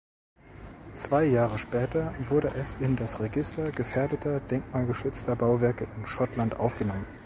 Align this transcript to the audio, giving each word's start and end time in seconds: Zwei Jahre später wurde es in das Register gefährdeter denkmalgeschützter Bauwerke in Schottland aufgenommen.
Zwei 0.95 1.25
Jahre 1.25 1.59
später 1.59 2.15
wurde 2.27 2.47
es 2.55 2.73
in 2.73 2.95
das 2.95 3.19
Register 3.19 3.69
gefährdeter 3.71 4.39
denkmalgeschützter 4.39 5.35
Bauwerke 5.35 5.87
in 5.95 6.07
Schottland 6.07 6.55
aufgenommen. 6.59 7.05